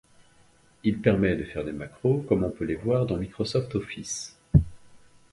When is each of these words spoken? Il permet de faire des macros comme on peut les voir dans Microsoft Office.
Il 0.83 0.99
permet 0.99 1.35
de 1.35 1.43
faire 1.43 1.63
des 1.63 1.73
macros 1.73 2.25
comme 2.27 2.43
on 2.43 2.49
peut 2.49 2.65
les 2.65 2.73
voir 2.73 3.05
dans 3.05 3.17
Microsoft 3.17 3.75
Office. 3.75 4.35